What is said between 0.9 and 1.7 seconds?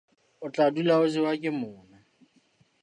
o jewa ke